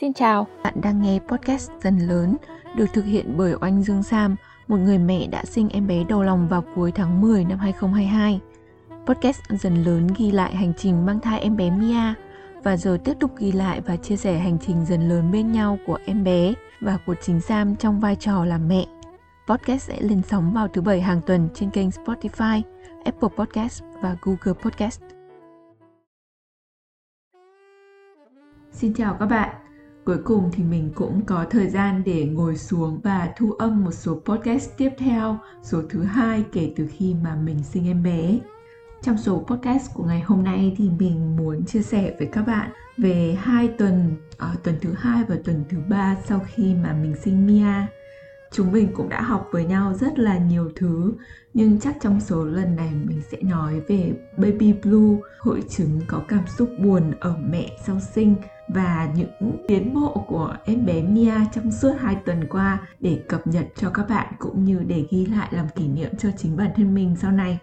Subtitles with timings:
[0.00, 2.36] Xin chào, bạn đang nghe podcast Dần Lớn
[2.76, 4.36] được thực hiện bởi Oanh Dương Sam,
[4.68, 8.40] một người mẹ đã sinh em bé đầu lòng vào cuối tháng 10 năm 2022.
[9.06, 12.14] Podcast Dần Lớn ghi lại hành trình mang thai em bé Mia
[12.62, 15.78] và giờ tiếp tục ghi lại và chia sẻ hành trình dần lớn bên nhau
[15.86, 18.86] của em bé và của chính Sam trong vai trò là mẹ.
[19.48, 22.62] Podcast sẽ lên sóng vào thứ bảy hàng tuần trên kênh Spotify,
[23.04, 25.02] Apple Podcast và Google Podcast.
[28.72, 29.67] Xin chào các bạn.
[30.08, 33.92] Cuối cùng thì mình cũng có thời gian để ngồi xuống và thu âm một
[33.92, 38.38] số podcast tiếp theo, số thứ hai kể từ khi mà mình sinh em bé.
[39.02, 42.70] Trong số podcast của ngày hôm nay thì mình muốn chia sẻ với các bạn
[42.96, 47.14] về hai tuần, ở tuần thứ hai và tuần thứ ba sau khi mà mình
[47.24, 47.86] sinh Mia.
[48.52, 51.12] Chúng mình cũng đã học với nhau rất là nhiều thứ,
[51.54, 56.22] nhưng chắc trong số lần này mình sẽ nói về Baby Blue, hội chứng có
[56.28, 58.34] cảm xúc buồn ở mẹ sau sinh
[58.68, 63.46] và những tiến bộ của em bé Mia trong suốt hai tuần qua để cập
[63.46, 66.70] nhật cho các bạn cũng như để ghi lại làm kỷ niệm cho chính bản
[66.76, 67.58] thân mình sau này.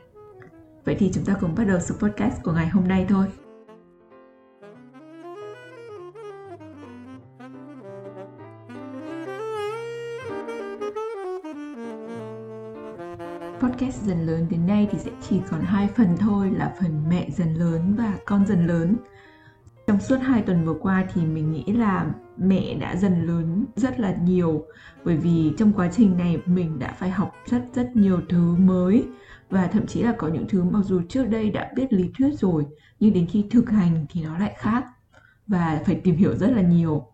[0.86, 3.26] Vậy thì chúng ta cùng bắt đầu số podcast của ngày hôm nay thôi.
[13.60, 17.30] Podcast dần lớn đến nay thì sẽ chỉ còn hai phần thôi, là phần mẹ
[17.30, 18.96] dần lớn và con dần lớn.
[19.88, 24.00] Trong suốt hai tuần vừa qua thì mình nghĩ là mẹ đã dần lớn rất
[24.00, 24.66] là nhiều,
[25.06, 29.08] bởi vì trong quá trình này mình đã phải học rất rất nhiều thứ mới
[29.50, 32.40] và thậm chí là có những thứ mặc dù trước đây đã biết lý thuyết
[32.40, 32.66] rồi,
[33.00, 34.86] nhưng đến khi thực hành thì nó lại khác
[35.48, 37.08] và phải tìm hiểu rất là nhiều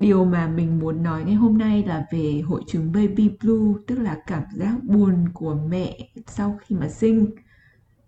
[0.00, 3.98] điều mà mình muốn nói ngày hôm nay là về hội chứng baby blue tức
[3.98, 7.26] là cảm giác buồn của mẹ sau khi mà sinh.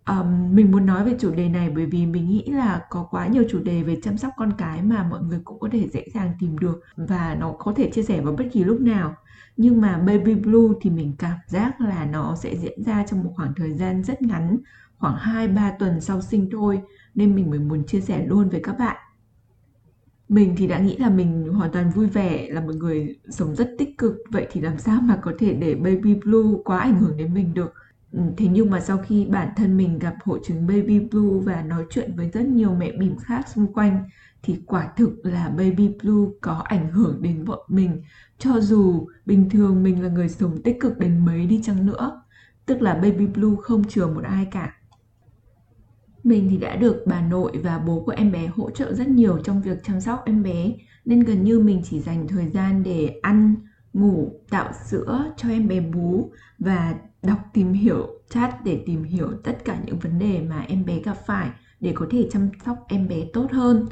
[0.09, 3.27] Um, mình muốn nói về chủ đề này bởi vì mình nghĩ là có quá
[3.27, 6.05] nhiều chủ đề về chăm sóc con cái mà mọi người cũng có thể dễ
[6.15, 9.15] dàng tìm được và nó có thể chia sẻ vào bất kỳ lúc nào.
[9.57, 13.33] Nhưng mà baby blue thì mình cảm giác là nó sẽ diễn ra trong một
[13.37, 14.59] khoảng thời gian rất ngắn
[14.99, 16.81] khoảng 2-3 tuần sau sinh thôi
[17.15, 18.97] nên mình mới muốn chia sẻ luôn với các bạn
[20.33, 23.75] mình thì đã nghĩ là mình hoàn toàn vui vẻ, là một người sống rất
[23.79, 24.17] tích cực.
[24.31, 27.55] Vậy thì làm sao mà có thể để baby blue quá ảnh hưởng đến mình
[27.55, 27.75] được?
[28.13, 31.63] Ừ, thế nhưng mà sau khi bản thân mình gặp hội chứng baby blue và
[31.63, 34.05] nói chuyện với rất nhiều mẹ bỉm khác xung quanh,
[34.43, 38.03] thì quả thực là baby blue có ảnh hưởng đến bọn mình.
[38.39, 42.23] Cho dù bình thường mình là người sống tích cực đến mấy đi chăng nữa,
[42.67, 44.82] tức là baby blue không chừa một ai cả
[46.25, 49.39] mình thì đã được bà nội và bố của em bé hỗ trợ rất nhiều
[49.45, 50.73] trong việc chăm sóc em bé
[51.05, 53.55] nên gần như mình chỉ dành thời gian để ăn
[53.93, 59.29] ngủ tạo sữa cho em bé bú và đọc tìm hiểu chat để tìm hiểu
[59.45, 61.51] tất cả những vấn đề mà em bé gặp phải
[61.81, 63.87] để có thể chăm sóc em bé tốt hơn.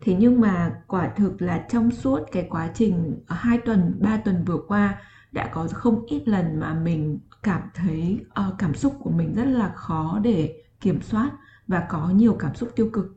[0.00, 4.44] Thế nhưng mà quả thực là trong suốt cái quá trình hai tuần ba tuần
[4.44, 5.00] vừa qua
[5.32, 8.18] đã có không ít lần mà mình cảm thấy
[8.48, 11.30] uh, cảm xúc của mình rất là khó để kiểm soát
[11.68, 13.16] và có nhiều cảm xúc tiêu cực.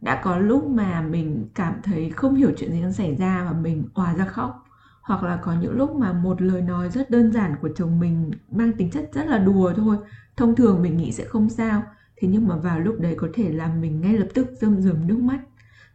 [0.00, 3.58] Đã có lúc mà mình cảm thấy không hiểu chuyện gì đang xảy ra và
[3.58, 4.64] mình òa ra khóc.
[5.02, 8.30] Hoặc là có những lúc mà một lời nói rất đơn giản của chồng mình
[8.50, 9.96] mang tính chất rất là đùa thôi,
[10.36, 11.82] thông thường mình nghĩ sẽ không sao.
[12.16, 15.06] Thế nhưng mà vào lúc đấy có thể làm mình ngay lập tức rơm rớm
[15.06, 15.40] nước mắt.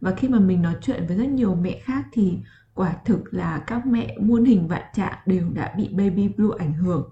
[0.01, 2.37] Và khi mà mình nói chuyện với rất nhiều mẹ khác thì
[2.73, 6.73] quả thực là các mẹ muôn hình vạn trạng đều đã bị baby blue ảnh
[6.73, 7.09] hưởng.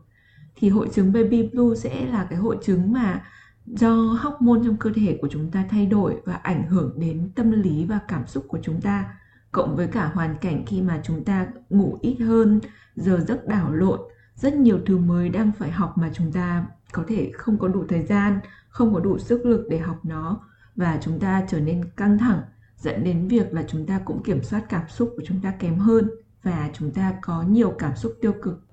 [0.55, 3.23] Thì hội chứng baby blue sẽ là cái hội chứng mà
[3.69, 7.51] do hormone trong cơ thể của chúng ta thay đổi và ảnh hưởng đến tâm
[7.51, 9.15] lý và cảm xúc của chúng ta,
[9.51, 12.59] cộng với cả hoàn cảnh khi mà chúng ta ngủ ít hơn,
[12.95, 13.99] giờ giấc đảo lộn,
[14.35, 17.85] rất nhiều thứ mới đang phải học mà chúng ta có thể không có đủ
[17.89, 20.39] thời gian, không có đủ sức lực để học nó
[20.75, 22.41] và chúng ta trở nên căng thẳng,
[22.77, 25.75] dẫn đến việc là chúng ta cũng kiểm soát cảm xúc của chúng ta kém
[25.75, 26.09] hơn
[26.43, 28.68] và chúng ta có nhiều cảm xúc tiêu cực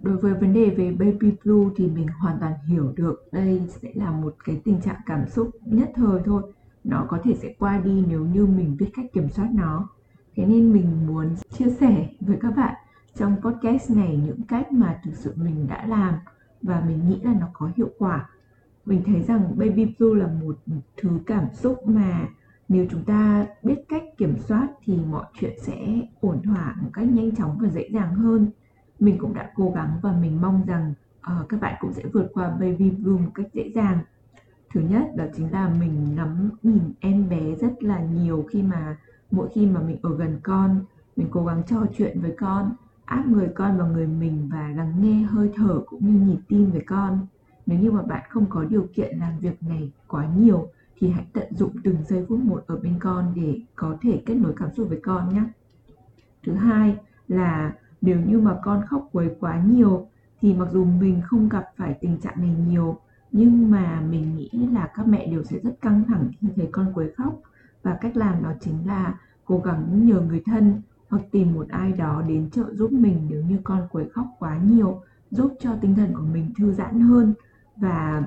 [0.00, 3.88] đối với vấn đề về baby blue thì mình hoàn toàn hiểu được đây sẽ
[3.94, 6.42] là một cái tình trạng cảm xúc nhất thời thôi.
[6.84, 9.88] Nó có thể sẽ qua đi nếu như mình biết cách kiểm soát nó.
[10.36, 12.74] Thế nên mình muốn chia sẻ với các bạn
[13.14, 16.14] trong podcast này những cách mà thực sự mình đã làm
[16.62, 18.30] và mình nghĩ là nó có hiệu quả.
[18.86, 20.58] Mình thấy rằng baby blue là một
[20.96, 22.28] thứ cảm xúc mà
[22.68, 27.08] nếu chúng ta biết cách kiểm soát thì mọi chuyện sẽ ổn thỏa một cách
[27.12, 28.50] nhanh chóng và dễ dàng hơn
[29.00, 32.30] mình cũng đã cố gắng và mình mong rằng uh, các bạn cũng sẽ vượt
[32.34, 33.98] qua baby blue một cách dễ dàng
[34.74, 38.96] thứ nhất đó chính là mình ngắm nhìn em bé rất là nhiều khi mà
[39.30, 40.80] mỗi khi mà mình ở gần con
[41.16, 44.92] mình cố gắng trò chuyện với con áp người con vào người mình và lắng
[45.00, 47.26] nghe hơi thở cũng như nhịp tim với con
[47.66, 51.26] nếu như mà bạn không có điều kiện làm việc này quá nhiều thì hãy
[51.32, 54.74] tận dụng từng giây phút một ở bên con để có thể kết nối cảm
[54.74, 55.42] xúc với con nhé.
[56.46, 56.96] Thứ hai
[57.28, 60.08] là nếu như mà con khóc quấy quá nhiều,
[60.40, 62.98] thì mặc dù mình không gặp phải tình trạng này nhiều,
[63.32, 66.92] nhưng mà mình nghĩ là các mẹ đều sẽ rất căng thẳng khi thấy con
[66.94, 67.40] quấy khóc.
[67.82, 71.92] Và cách làm đó chính là cố gắng nhờ người thân hoặc tìm một ai
[71.92, 75.94] đó đến trợ giúp mình nếu như con quấy khóc quá nhiều, giúp cho tinh
[75.94, 77.34] thần của mình thư giãn hơn.
[77.76, 78.24] Và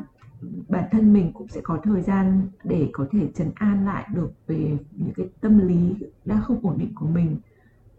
[0.69, 4.31] bản thân mình cũng sẽ có thời gian để có thể trấn an lại được
[4.47, 5.95] về những cái tâm lý
[6.25, 7.37] đã không ổn định của mình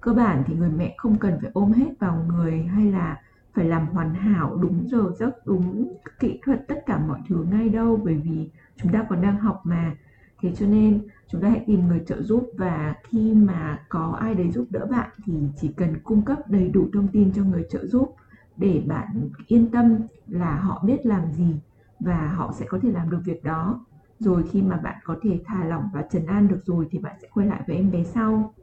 [0.00, 3.20] cơ bản thì người mẹ không cần phải ôm hết vào người hay là
[3.55, 7.69] phải làm hoàn hảo đúng giờ giấc, đúng kỹ thuật tất cả mọi thứ ngay
[7.69, 9.97] đâu, bởi vì chúng ta còn đang học mà.
[10.43, 14.35] Thế cho nên chúng ta hãy tìm người trợ giúp và khi mà có ai
[14.35, 17.67] đấy giúp đỡ bạn thì chỉ cần cung cấp đầy đủ thông tin cho người
[17.70, 18.14] trợ giúp
[18.56, 19.96] để bạn yên tâm
[20.29, 21.61] là họ biết làm gì
[22.00, 23.87] và họ sẽ có thể làm được việc đó.
[24.19, 27.17] Rồi khi mà bạn có thể thả lỏng và trấn an được rồi thì bạn
[27.23, 28.55] sẽ quay lại với em bé sau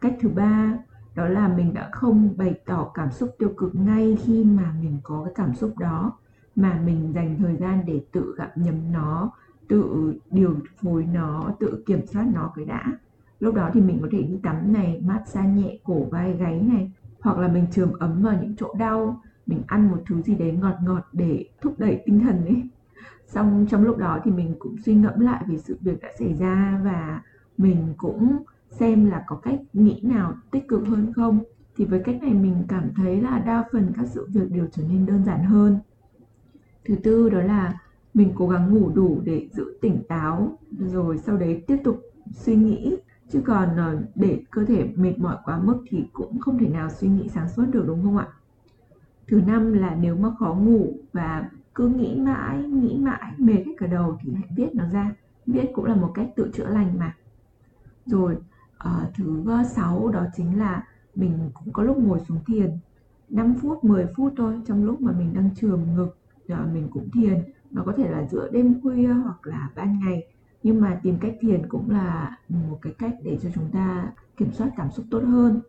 [0.00, 0.78] cách thứ ba,
[1.14, 4.98] đó là mình đã không bày tỏ cảm xúc tiêu cực ngay khi mà mình
[5.02, 6.12] có cái cảm xúc đó,
[6.56, 9.30] mà mình dành thời gian để tự gặp nhầm nó,
[9.68, 12.92] tự điều phối nó, tự kiểm soát nó cái đã.
[13.40, 16.90] Lúc đó thì mình có thể đi tắm này, massage nhẹ cổ vai gáy này,
[17.20, 20.52] hoặc là mình trường ấm vào những chỗ đau, mình ăn một thứ gì đấy
[20.52, 22.68] ngọt ngọt để thúc đẩy tinh thần ấy.
[23.26, 26.34] Xong trong lúc đó thì mình cũng suy ngẫm lại về sự việc đã xảy
[26.34, 27.22] ra và
[27.58, 28.36] mình cũng
[28.78, 31.40] xem là có cách nghĩ nào tích cực hơn không.
[31.76, 34.82] Thì với cách này mình cảm thấy là đa phần các sự việc đều trở
[34.82, 35.78] nên đơn giản hơn.
[36.84, 37.80] Thứ tư đó là
[38.14, 42.00] mình cố gắng ngủ đủ để giữ tỉnh táo, rồi sau đấy tiếp tục
[42.32, 42.96] suy nghĩ.
[43.30, 46.90] Chứ còn ờ, để cơ thể mệt mỏi quá mức thì cũng không thể nào
[46.90, 48.28] suy nghĩ sáng suốt được, đúng không ạ?
[49.28, 53.72] Thứ năm là nếu mà khó ngủ và cứ nghĩ mãi nghĩ mãi, mệt hết
[53.76, 55.14] cả đầu thì hãy viết nó ra.
[55.46, 57.16] Viết cũng là một cách tự chữa lành mà.
[58.06, 58.36] Rồi
[58.84, 60.84] uh, thứ ờ, sáu đó chính là
[61.14, 62.70] mình cũng có lúc ngồi xuống thiền
[63.28, 66.18] 5 phút 10 phút thôi trong lúc mà mình đang trường ngực
[66.52, 67.42] uh, mình cũng thiền.
[67.70, 70.26] Nó có thể là giữa đêm khuya hoặc là ban ngày
[70.62, 74.52] nhưng mà tìm cách thiền cũng là một cái cách để cho chúng ta kiểm
[74.52, 75.60] soát cảm xúc tốt hơn.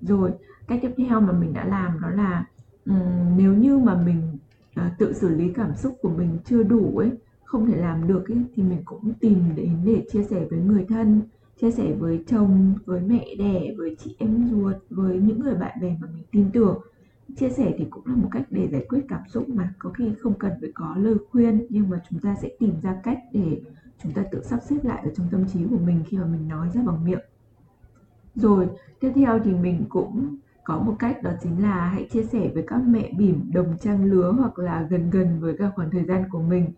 [0.00, 0.32] Rồi
[0.66, 2.44] cách tiếp theo mà mình đã làm đó là
[2.86, 4.38] um, nếu như mà mình
[4.80, 7.10] uh, tự xử lý cảm xúc của mình chưa đủ ấy
[7.44, 10.86] không thể làm được ấy, thì mình cũng tìm đến để chia sẻ với người
[10.88, 11.22] thân
[11.60, 15.78] chia sẻ với chồng, với mẹ đẻ, với chị em ruột, với những người bạn
[15.80, 16.78] bè mà mình tin tưởng.
[17.36, 20.14] Chia sẻ thì cũng là một cách để giải quyết cảm xúc mà, có khi
[20.20, 23.60] không cần phải có lời khuyên, nhưng mà chúng ta sẽ tìm ra cách để
[24.02, 26.48] chúng ta tự sắp xếp lại ở trong tâm trí của mình khi mà mình
[26.48, 27.20] nói ra bằng miệng.
[28.34, 28.68] Rồi,
[29.00, 32.64] tiếp theo thì mình cũng có một cách, đó chính là hãy chia sẻ với
[32.66, 36.24] các mẹ bỉm đồng trang lứa hoặc là gần gần với các khoảng thời gian
[36.30, 36.72] của mình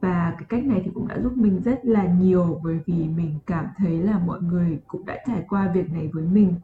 [0.00, 3.38] và cái cách này thì cũng đã giúp mình rất là nhiều bởi vì mình
[3.46, 6.54] cảm thấy là mọi người cũng đã trải qua việc này với mình.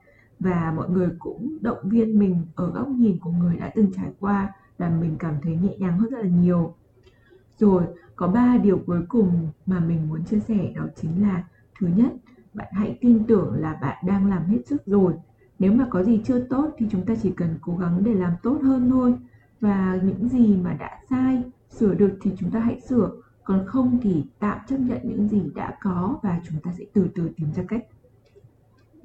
[0.41, 4.11] Và mọi người cũng động viên mình ở góc nhìn của người đã từng trải
[4.21, 6.75] qua là mình cảm thấy nhẹ nhàng hơn rất là nhiều.
[7.59, 7.85] Rồi,
[8.17, 11.45] có ba điều cuối cùng mà mình muốn chia sẻ, đó chính là
[11.81, 12.13] thứ nhất,
[12.55, 15.15] bạn hãy tin tưởng là bạn đang làm hết sức rồi.
[15.59, 18.33] Nếu mà có gì chưa tốt thì chúng ta chỉ cần cố gắng để làm
[18.43, 19.15] tốt hơn thôi.
[19.61, 23.11] Và những gì mà đã sai, sửa được thì chúng ta hãy sửa
[23.45, 27.09] còn không thì tạm chấp nhận những gì đã có và chúng ta sẽ từ
[27.15, 27.85] từ tìm ra cách.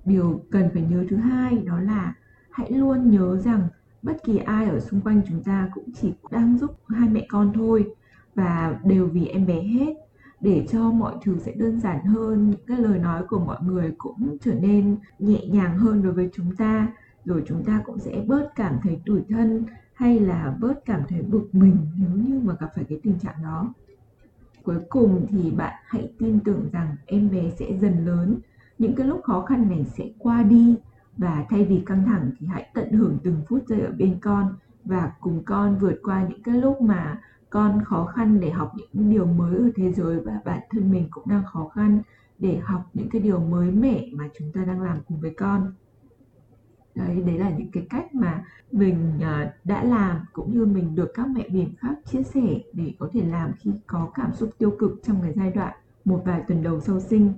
[0.05, 2.13] Điều cần phải nhớ thứ hai đó là
[2.51, 3.67] hãy luôn nhớ rằng
[4.01, 7.51] bất kỳ ai ở xung quanh chúng ta cũng chỉ đang giúp hai mẹ con
[7.55, 7.93] thôi
[8.35, 9.93] và đều vì em bé hết,
[10.41, 13.95] để cho mọi thứ sẽ đơn giản hơn, những cái lời nói của mọi người
[13.97, 16.87] cũng trở nên nhẹ nhàng hơn đối với chúng ta,
[17.25, 21.21] rồi chúng ta cũng sẽ bớt cảm thấy tủi thân hay là bớt cảm thấy
[21.21, 23.73] bực mình nếu như mà gặp phải cái tình trạng đó
[24.67, 28.39] cuối cùng thì bạn hãy tin tưởng rằng em bé sẽ dần lớn.
[28.77, 30.75] Những cái lúc khó khăn này sẽ qua đi.
[31.17, 34.55] Và thay vì căng thẳng thì hãy tận hưởng từng phút giây ở bên con.
[34.85, 39.09] Và cùng con vượt qua những cái lúc mà con khó khăn để học những
[39.09, 42.01] điều mới ở thế giới và bản thân mình cũng đang khó khăn
[42.39, 45.73] để học những cái điều mới mẻ mà chúng ta đang làm cùng với con
[46.97, 51.11] đấy đấy là những cái cách mà mình ờ, đã làm cũng như mình được
[51.13, 54.71] các mẹ bỉm khác chia sẻ để có thể làm khi có cảm xúc tiêu
[54.79, 55.73] cực trong cái giai đoạn
[56.05, 57.33] một vài tuần đầu sau sinh.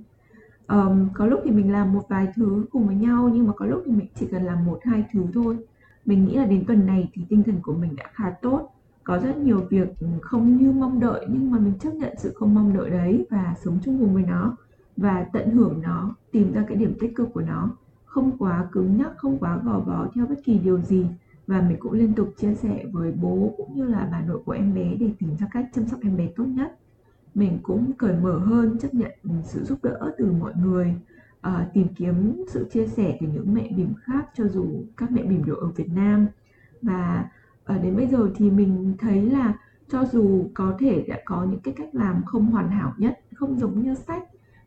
[0.68, 3.66] Um, có lúc thì mình làm một vài thứ cùng với nhau nhưng mà có
[3.66, 5.58] lúc thì mình chỉ cần làm một hai thứ thôi.
[6.04, 8.68] Mình nghĩ là đến tuần này thì tinh thần của mình đã khá tốt.
[9.04, 12.32] Có rất nhiều việc ừ, không như mong đợi nhưng mà mình chấp nhận sự
[12.34, 14.56] không mong đợi đấy và sống chung cùng với nó
[14.96, 17.70] và tận hưởng nó tìm ra cái điểm tích cực của nó
[18.10, 21.06] không quá cứng nhắc không quá gò bó theo bất kỳ điều gì.
[21.46, 24.52] Và mình cũng liên tục chia sẻ với bố cũng như là bà nội của
[24.52, 26.78] em bé để tìm ra cách chăm sóc em bé tốt nhất.
[27.34, 29.12] Mình cũng cởi mở hơn chấp nhận
[29.44, 30.94] sự giúp đỡ từ mọi người
[31.40, 35.22] à, tìm kiếm sự chia sẻ từ những mẹ bỉm khác cho dù các mẹ
[35.22, 36.26] bỉm đều ở Việt Nam.
[36.82, 37.30] Và
[37.64, 39.54] à, đến bây giờ thì mình thấy là
[39.88, 43.58] cho dù có thể đã có những cái cách làm không hoàn hảo nhất không
[43.58, 44.22] giống như sách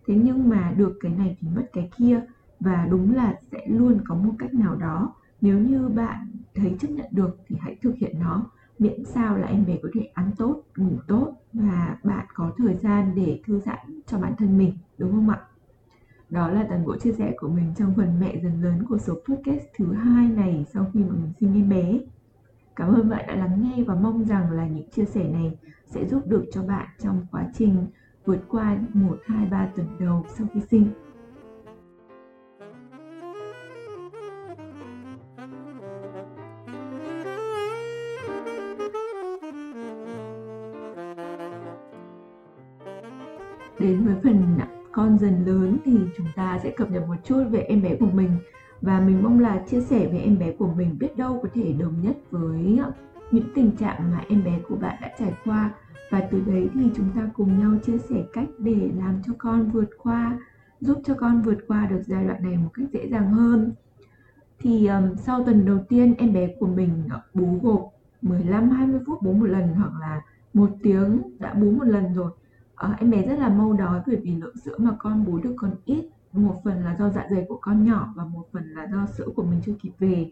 [0.08, 2.22] thế nhưng mà được cái này thì mất cái kia
[2.64, 5.14] và đúng là sẽ luôn có một cách nào đó.
[5.42, 8.46] Nếu như bạn thấy chấp nhận được thì hãy thực hiện nó.
[8.80, 12.76] Miễn sao là em bé có thể ăn tốt ngủ tốt và bạn có thời
[12.76, 15.40] gian để thư giãn cho bản thân mình đúng không ạ?
[16.30, 19.14] Đó là toàn bộ chia sẻ của mình trong phần mẹ dần lớn của số
[19.14, 22.00] podcast thứ hai này sau khi mà mình sinh em bé.
[22.76, 26.06] Cảm ơn bạn đã lắng nghe và mong rằng là những chia sẻ này sẽ
[26.06, 27.88] giúp được cho bạn trong quá trình
[28.26, 30.88] vượt qua 1, 2, 3 tuần đầu sau khi sinh.
[45.24, 48.30] Dần lớn thì chúng ta sẽ cập nhật một chút về em bé của mình.
[48.82, 51.74] Và mình mong là chia sẻ với em bé của mình biết đâu có thể
[51.74, 52.80] đồng nhất với
[53.32, 55.72] những tình trạng mà em bé của bạn đã trải qua.
[56.10, 59.70] Và từ đấy thì chúng ta cùng nhau chia sẻ cách để làm cho con
[59.70, 60.40] vượt qua
[60.80, 63.72] giúp cho con vượt qua được giai đoạn này một cách dễ dàng hơn.
[64.60, 67.04] Thì um, sau tuần đầu tiên em bé của mình
[67.34, 67.90] bú gộp
[68.22, 70.22] 15 20 phút bú một lần hoặc là
[70.54, 72.32] một tiếng đã bú một lần rồi
[72.76, 75.54] à, em bé rất là mau đói bởi vì lượng sữa mà con bú được
[75.58, 76.10] còn ít.
[76.34, 79.28] Một phần là do dạ dày của con nhỏ và một phần là do sữa
[79.36, 80.32] của mình chưa kịp về.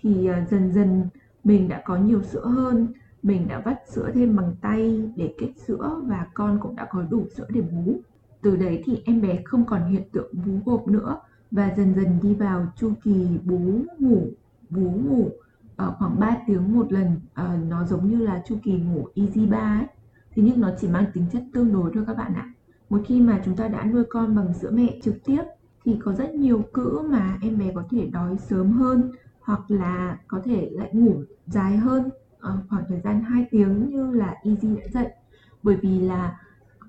[0.00, 1.08] Thì à, dần dần
[1.44, 2.88] mình đã có nhiều sữa hơn.
[3.22, 7.02] Mình đã vắt sữa thêm bằng tay để kết sữa và con cũng đã có
[7.10, 7.94] đủ sữa để bú.
[8.42, 11.20] Từ đấy thì em bé không còn hiện tượng bú gộp nữa
[11.50, 13.58] và dần dần đi vào chu kỳ bú
[13.98, 14.26] ngủ
[14.70, 15.30] bú ngủ
[15.76, 17.20] ở khoảng 3 tiếng một lần.
[17.34, 19.86] À, nó giống như là chu kỳ ngủ easy 3 ấy
[20.34, 22.52] thế nhưng nó chỉ mang tính chất tương đối thôi các bạn ạ.
[22.90, 25.42] Một khi mà chúng ta đã nuôi con bằng sữa mẹ trực tiếp,
[25.84, 30.18] thì có rất nhiều cữ mà em bé có thể đói sớm hơn, hoặc là
[30.26, 32.10] có thể lại ngủ dài hơn
[32.40, 35.10] ờ, khoảng thời gian 2 tiếng như là Easy đã dạy.
[35.62, 36.38] Bởi vì là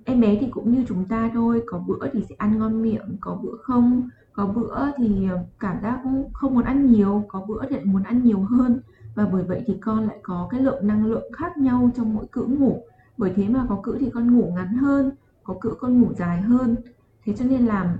[0.03, 3.17] em bé thì cũng như chúng ta thôi, có bữa thì sẽ ăn ngon miệng,
[3.21, 4.09] có bữa không.
[4.33, 5.99] Có bữa thì ờ, cảm giác
[6.33, 8.81] không muốn ăn nhiều, có bữa thì lại muốn ăn nhiều hơn.
[9.15, 12.25] Và bởi vậy thì con lại có cái lượng năng lượng khác nhau trong mỗi
[12.31, 12.83] cữ ngủ
[13.23, 15.11] bởi thế mà có cữ thì con ngủ ngắn hơn,
[15.43, 16.75] có cữ con ngủ dài hơn.
[17.25, 17.97] Thế cho nên là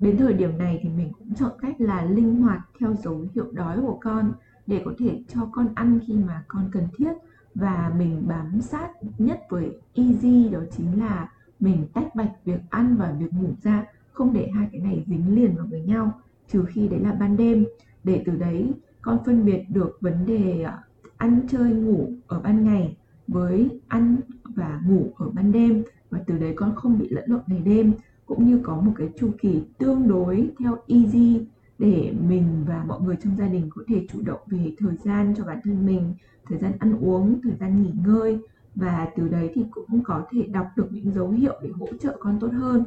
[0.00, 3.44] đến thời điểm này thì mình cũng chọn cách là linh hoạt theo dấu hiệu
[3.52, 4.32] đói của con
[4.66, 7.12] để có thể cho con ăn khi mà con cần thiết.
[7.54, 12.96] Và mình bám sát nhất với easy đó chính là mình tách bạch việc ăn
[12.96, 16.64] và việc ngủ ra, không để hai cái này dính liền vào với nhau, trừ
[16.68, 17.66] khi đấy là ban đêm.
[18.04, 20.82] Để từ đấy con phân biệt được vấn đề à,
[21.16, 22.96] ăn chơi, ngủ ở ban ngày
[23.28, 25.82] với ăn và ngủ ở ban đêm.
[26.10, 27.92] Và từ đấy con không bị lẫn lộn ngày đêm.
[28.26, 31.46] Cũng như có một cái chu kỳ tương đối theo easy
[31.78, 35.34] để mình và mọi người trong gia đình có thể chủ động về thời gian
[35.36, 36.14] cho bản thân mình,
[36.46, 38.38] thời gian ăn uống, thời gian nghỉ ngơi.
[38.74, 42.16] Và từ đấy thì cũng có thể đọc được những dấu hiệu để hỗ trợ
[42.20, 42.84] con tốt hơn.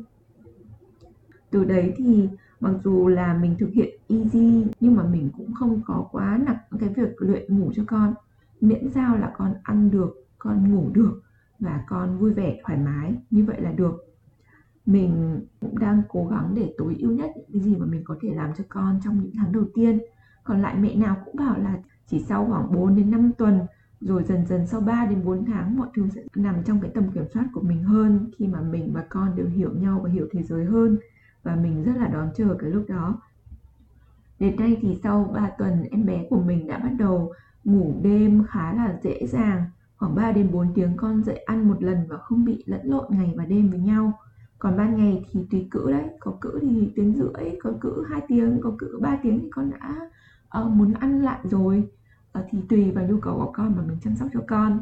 [1.50, 2.30] Từ đấy thì
[2.60, 6.58] mặc dù là mình thực hiện easy nhưng mà mình cũng không có quá nặng
[6.80, 8.14] cái việc luyện ngủ cho con.
[8.62, 11.22] Miễn sao là con ăn được con ngủ được
[11.60, 14.06] và con vui vẻ, thoải mái, như vậy là được.
[14.86, 18.16] Mình cũng đang cố gắng để tối ưu nhất những cái gì mà mình có
[18.22, 20.00] thể làm cho con trong những tháng đầu tiên.
[20.44, 21.78] Còn lại mẹ nào cũng bảo là
[22.08, 23.60] chỉ sau khoảng 4 đến 5 tuần,
[24.00, 27.12] rồi dần dần sau 3 đến 4 tháng, mọi thứ sẽ nằm trong cái tầm
[27.12, 30.28] kiểm soát của mình hơn khi mà mình và con đều hiểu nhau và hiểu
[30.32, 30.98] thế giới hơn.
[31.44, 33.22] Và mình rất là đón chờ cái lúc đó.
[34.40, 37.32] Đến đây thì sau 3 tuần em bé của mình đã bắt đầu
[37.64, 39.64] ngủ đêm khá là dễ dàng
[40.00, 43.06] khoảng 3 đến 4 tiếng con dậy ăn một lần và không bị lẫn lộn
[43.10, 44.20] ngày và đêm với nhau.
[44.60, 48.22] Còn ban ngày thì tùy cữ đấy có cữ thì tiếng rưỡi có cữ 2
[48.28, 50.10] tiếng có cữ 3 tiếng thì con đã
[50.62, 51.90] uh, muốn ăn lại rồi.
[52.40, 54.80] Uh, thì tùy vào nhu cầu của con mà mình chăm sóc cho con.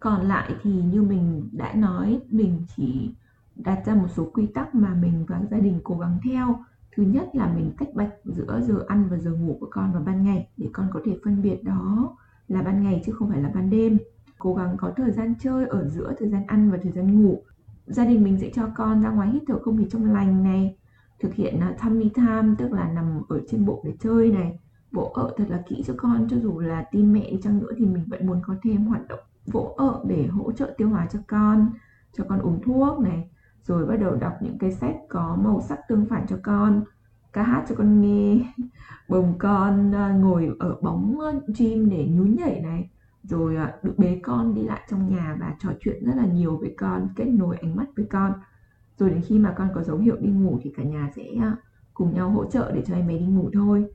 [0.00, 3.14] Còn lại thì như mình đã nói mình chỉ
[3.56, 6.64] đặt ra một số quy tắc mà mình và gia đình cố gắng theo.
[6.96, 10.02] Thứ nhất là mình tách bạch giữa giờ ăn và giờ ngủ của con vào
[10.02, 12.16] ban ngày để con có thể phân biệt đó
[12.52, 13.98] là ban ngày chứ không phải là ban đêm.
[14.38, 17.42] Cố gắng có thời gian chơi ở giữa thời gian ăn và thời gian ngủ.
[17.86, 20.76] Gia đình mình sẽ cho con ra ngoài hít thở không khí trong lành này.
[21.20, 24.58] Thực hiện uh, tummy time tức là nằm ở trên bộ để chơi này.
[24.92, 27.72] Vỗ ở thật là kỹ cho con cho dù là tim mẹ đi chăng nữa
[27.76, 31.06] thì mình vẫn muốn có thêm hoạt động vỗ ở để hỗ trợ tiêu hóa
[31.12, 31.72] cho con
[32.12, 33.28] cho con uống thuốc này.
[33.62, 36.84] Rồi bắt đầu đọc những cái sách có màu sắc tương phản cho con
[37.32, 38.52] ca hát cho con nghe.
[39.08, 42.90] Bồng con à, ngồi ở bóng à, gym để nhún nhảy này.
[43.22, 46.56] Rồi à, được bế con đi lại trong nhà và trò chuyện rất là nhiều
[46.56, 48.32] với con kết nối ánh mắt với con.
[48.98, 51.24] Rồi đến khi mà con có dấu hiệu đi ngủ thì cả nhà sẽ
[51.94, 53.86] cùng nhau hỗ trợ để cho em bé đi ngủ thôi.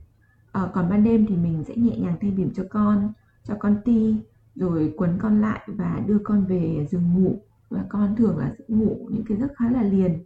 [0.52, 3.12] À, còn ban đêm thì mình sẽ nhẹ nhàng thay bỉm cho con
[3.44, 4.16] cho con ti
[4.54, 7.42] rồi quấn con lại và đưa con về giường ngủ.
[7.70, 10.18] Và con thường là sẽ ngủ những cái giấc khá là liền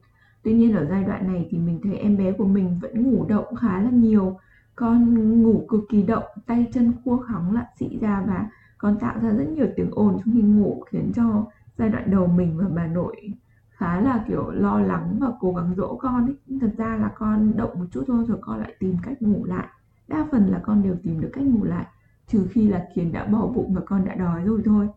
[0.43, 3.27] tuy nhiên ở giai đoạn này thì mình thấy em bé của mình vẫn ngủ
[3.29, 4.39] động khá là nhiều.
[4.77, 8.47] Con ngủ cực kỳ động, tay chân khua khóng lạ xị ra và
[8.79, 11.47] con tạo ra rất nhiều tiếng ồn trong khi ngủ, khiến cho
[11.79, 13.33] giai đoạn đầu mình và bà nội
[13.71, 16.37] khá là, kiểu, lo lắng và cố gắng dỗ con ấy.
[16.47, 19.45] Nhưng thật ra là con động một chút thôi rồi con lại tìm cách ngủ
[19.45, 19.67] lại.
[20.09, 21.87] Đa phần là con đều tìm được cách ngủ lại,
[22.27, 24.89] trừ khi là kiến đã bỏ bụng và con đã đói rồi thôi.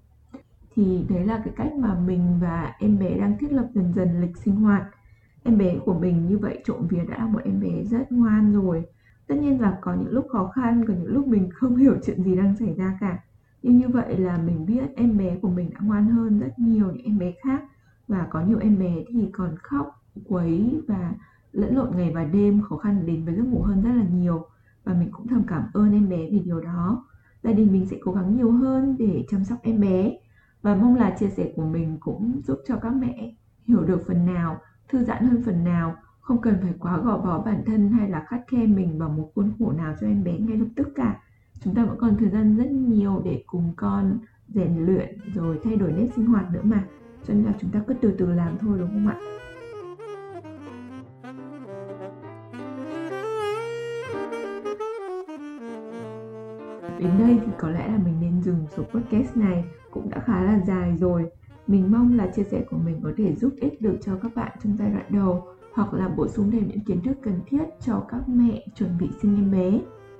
[0.75, 4.21] Thì đấy là cái cách mà mình và em bé đang thiết lập dần dần
[4.21, 4.83] lịch sinh hoạt
[5.45, 8.53] em bé của mình như vậy trộm vía đã là một em bé rất ngoan
[8.53, 8.85] rồi.
[9.27, 12.23] Tất nhiên là có những lúc khó khăn, có những lúc mình không hiểu chuyện
[12.23, 13.19] gì đang xảy ra cả.
[13.63, 16.91] Nhưng như vậy là mình biết em bé của mình đã ngoan hơn rất nhiều
[16.91, 17.63] những em bé khác.
[18.07, 21.13] Và có nhiều em bé thì còn khóc, quấy và
[21.51, 24.45] lẫn lộn ngày và đêm, khó khăn đến với giấc ngủ hơn rất là nhiều.
[24.83, 27.05] Và mình cũng thầm cảm ơn em bé vì điều đó.
[27.43, 30.17] Gia đình mình sẽ cố gắng nhiều hơn để chăm sóc em bé.
[30.61, 33.35] Và mong là chia sẻ của mình cũng giúp cho các mẹ
[33.67, 34.57] hiểu được phần nào
[34.89, 35.95] thư giãn hơn phần nào.
[36.19, 39.31] Không cần phải quá gò bó bản thân hay là khắt khe mình vào một
[39.35, 41.19] khuôn khổ nào cho em bé ngay lập tức cả.
[41.59, 45.75] Chúng ta vẫn còn thời gian rất nhiều để cùng con rèn luyện rồi thay
[45.75, 46.83] đổi nếp sinh hoạt nữa mà.
[47.27, 49.17] Cho nên là chúng ta cứ từ từ làm thôi, đúng không ạ?
[56.99, 59.65] Đến đây thì có lẽ là mình nên dừng số podcast này.
[59.91, 61.29] Cũng đã khá là dài rồi.
[61.67, 64.51] Mình mong là chia sẻ của mình có thể giúp ích được cho các bạn
[64.63, 68.05] trong giai đoạn đầu, hoặc là bổ sung thêm những kiến thức cần thiết cho
[68.09, 69.79] các mẹ chuẩn bị sinh em bé.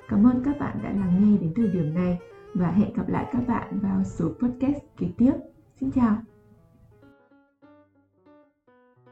[0.09, 2.19] Cảm ơn các bạn đã lắng nghe đến thời điểm này,
[2.53, 5.33] và hẹn gặp lại các bạn vào số podcast kế tiếp.
[5.79, 6.34] Xin chào!